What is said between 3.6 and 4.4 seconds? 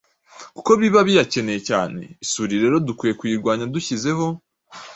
dushyizeho